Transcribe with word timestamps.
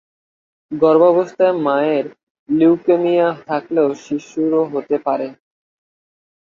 গর্ভাবস্থায় 0.71 1.55
মায়ের 1.65 2.05
লিউকেমিয়া 2.49 3.27
থাকলেও 3.47 3.89
শিশুর 4.03 4.53
হতে 4.73 4.95
পারে। 5.05 5.27